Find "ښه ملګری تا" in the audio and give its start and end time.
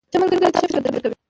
0.11-0.49